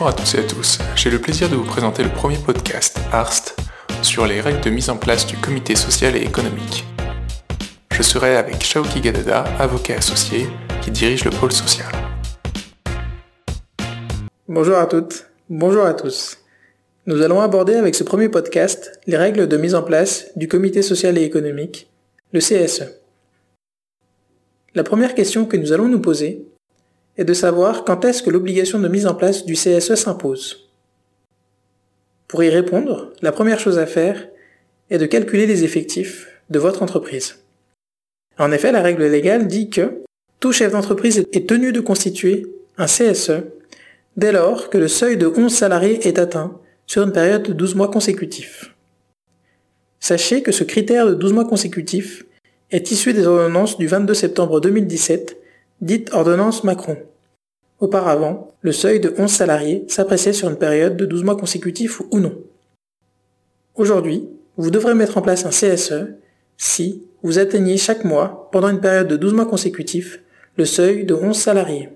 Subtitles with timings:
[0.00, 2.98] Bonjour à tous et à tous, j'ai le plaisir de vous présenter le premier podcast,
[3.12, 3.54] ARST,
[4.00, 6.86] sur les règles de mise en place du comité social et économique.
[7.92, 10.46] Je serai avec Shaoki Gadada, avocat associé,
[10.80, 11.92] qui dirige le pôle social.
[14.48, 16.38] Bonjour à toutes, bonjour à tous.
[17.04, 20.80] Nous allons aborder avec ce premier podcast les règles de mise en place du comité
[20.80, 21.90] social et économique,
[22.32, 22.84] le CSE.
[24.74, 26.46] La première question que nous allons nous poser
[27.18, 30.70] est de savoir quand est-ce que l'obligation de mise en place du CSE s'impose.
[32.28, 34.28] Pour y répondre, la première chose à faire
[34.90, 37.36] est de calculer les effectifs de votre entreprise.
[38.38, 40.02] En effet, la règle légale dit que
[40.38, 42.46] tout chef d'entreprise est tenu de constituer
[42.78, 43.42] un CSE
[44.16, 47.74] dès lors que le seuil de 11 salariés est atteint sur une période de 12
[47.74, 48.74] mois consécutifs.
[50.00, 52.24] Sachez que ce critère de 12 mois consécutifs
[52.70, 55.36] est issu des ordonnances du 22 septembre 2017,
[55.80, 56.96] dite ordonnance Macron.
[57.78, 62.20] Auparavant, le seuil de 11 salariés s'appréciait sur une période de 12 mois consécutifs ou
[62.20, 62.38] non.
[63.74, 64.28] Aujourd'hui,
[64.58, 66.16] vous devrez mettre en place un CSE
[66.58, 70.20] si vous atteignez chaque mois, pendant une période de 12 mois consécutifs,
[70.56, 71.88] le seuil de 11 salariés.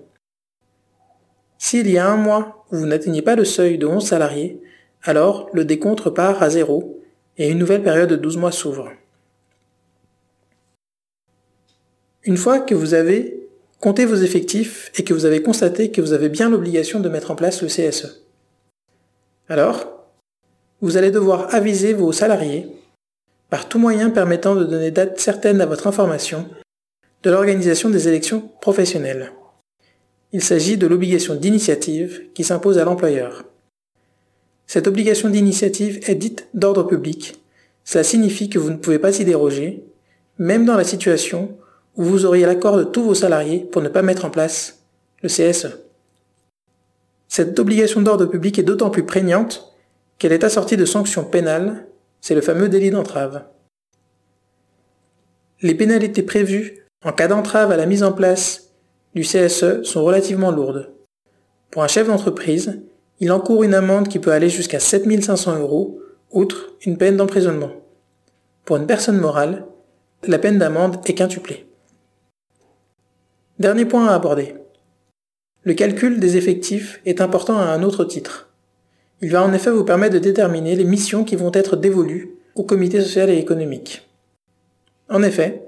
[1.59, 4.59] S'il y a un mois où vous n'atteignez pas le seuil de 11 salariés,
[5.03, 6.99] alors le décompte part à zéro
[7.37, 8.91] et une nouvelle période de 12 mois s'ouvre.
[12.23, 13.44] Une fois que vous avez
[13.85, 17.29] Comptez vos effectifs et que vous avez constaté que vous avez bien l'obligation de mettre
[17.29, 18.25] en place le CSE.
[19.47, 20.09] Alors,
[20.81, 22.67] vous allez devoir aviser vos salariés,
[23.51, 26.49] par tout moyen permettant de donner date certaine à votre information,
[27.21, 29.33] de l'organisation des élections professionnelles.
[30.31, 33.43] Il s'agit de l'obligation d'initiative qui s'impose à l'employeur.
[34.65, 37.39] Cette obligation d'initiative est dite d'ordre public.
[37.83, 39.83] Cela signifie que vous ne pouvez pas y déroger,
[40.39, 41.55] même dans la situation
[41.97, 44.79] où vous auriez l'accord de tous vos salariés pour ne pas mettre en place
[45.21, 45.79] le CSE.
[47.27, 49.75] Cette obligation d'ordre public est d'autant plus prégnante
[50.17, 51.87] qu'elle est assortie de sanctions pénales,
[52.21, 53.43] c'est le fameux délit d'entrave.
[55.61, 58.71] Les pénalités prévues en cas d'entrave à la mise en place
[59.13, 60.91] du CSE sont relativement lourdes.
[61.71, 62.81] Pour un chef d'entreprise,
[63.19, 65.99] il encourt une amende qui peut aller jusqu'à 7500 euros,
[66.31, 67.71] outre une peine d'emprisonnement.
[68.65, 69.65] Pour une personne morale,
[70.27, 71.64] la peine d'amende est quintuplée.
[73.57, 74.55] Dernier point à aborder.
[75.63, 78.49] Le calcul des effectifs est important à un autre titre.
[79.21, 82.63] Il va en effet vous permettre de déterminer les missions qui vont être dévolues au
[82.63, 84.09] comité social et économique.
[85.09, 85.63] En effet,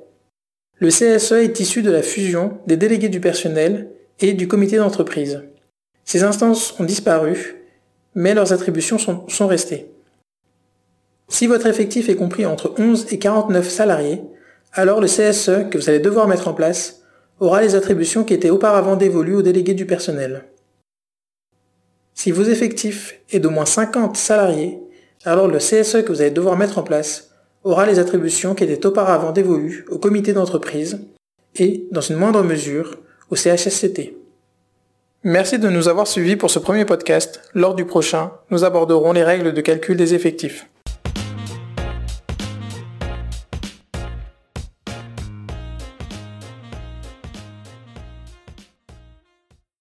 [0.79, 3.89] le CSE est issu de la fusion des délégués du personnel
[4.19, 5.43] et du comité d'entreprise.
[6.03, 7.63] Ces instances ont disparu,
[8.15, 9.89] mais leurs attributions sont, restées.
[11.29, 14.21] Si votre effectif est compris entre 11 et 49 salariés,
[14.73, 17.03] alors le CSE que vous allez devoir mettre en place
[17.39, 20.45] aura les attributions qui étaient auparavant dévolues aux délégués du personnel.
[22.13, 24.79] Si vos effectifs est d'au moins 50 salariés,
[25.23, 27.31] alors le CSE que vous allez devoir mettre en place
[27.63, 30.99] aura les attributions qui étaient auparavant dévolues au comité d'entreprise
[31.55, 32.97] et, dans une moindre mesure,
[33.29, 34.15] au CHSCT.
[35.23, 37.41] Merci de nous avoir suivis pour ce premier podcast.
[37.53, 40.67] Lors du prochain, nous aborderons les règles de calcul des effectifs.